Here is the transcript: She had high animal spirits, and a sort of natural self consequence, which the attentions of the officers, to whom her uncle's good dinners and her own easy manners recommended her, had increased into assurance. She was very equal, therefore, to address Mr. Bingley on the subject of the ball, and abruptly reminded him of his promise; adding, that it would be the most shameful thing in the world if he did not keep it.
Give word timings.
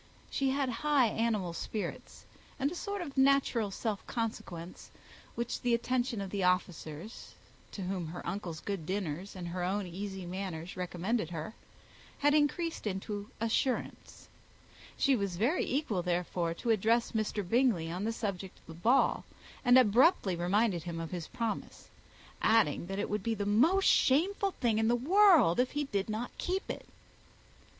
She 0.31 0.49
had 0.49 0.67
high 0.81 1.09
animal 1.09 1.53
spirits, 1.53 2.25
and 2.57 2.71
a 2.71 2.75
sort 2.75 3.03
of 3.03 3.15
natural 3.19 3.69
self 3.69 4.03
consequence, 4.07 4.89
which 5.35 5.61
the 5.61 5.75
attentions 5.75 6.23
of 6.23 6.31
the 6.31 6.41
officers, 6.41 7.35
to 7.73 7.83
whom 7.83 8.07
her 8.07 8.25
uncle's 8.25 8.61
good 8.61 8.87
dinners 8.87 9.35
and 9.35 9.49
her 9.49 9.63
own 9.63 9.85
easy 9.85 10.25
manners 10.25 10.75
recommended 10.75 11.29
her, 11.29 11.53
had 12.17 12.33
increased 12.33 12.87
into 12.87 13.29
assurance. 13.39 14.27
She 14.97 15.15
was 15.15 15.37
very 15.37 15.71
equal, 15.71 16.01
therefore, 16.01 16.55
to 16.55 16.71
address 16.71 17.11
Mr. 17.11 17.47
Bingley 17.47 17.91
on 17.91 18.03
the 18.03 18.11
subject 18.11 18.57
of 18.57 18.65
the 18.65 18.73
ball, 18.73 19.23
and 19.63 19.77
abruptly 19.77 20.35
reminded 20.35 20.81
him 20.81 20.99
of 20.99 21.11
his 21.11 21.27
promise; 21.27 21.89
adding, 22.41 22.87
that 22.87 22.97
it 22.97 23.07
would 23.07 23.21
be 23.21 23.35
the 23.35 23.45
most 23.45 23.85
shameful 23.85 24.49
thing 24.53 24.79
in 24.79 24.87
the 24.87 24.95
world 24.95 25.59
if 25.59 25.73
he 25.73 25.83
did 25.83 26.09
not 26.09 26.35
keep 26.39 26.71
it. 26.71 26.87